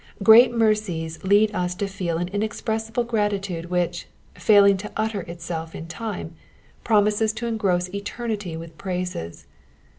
[0.23, 5.85] Great mercies lead us to feel an inexpressible gratitude which,' failing to utter itself in
[5.87, 6.33] time,
[6.83, 9.45] promises to engross eternity with praises.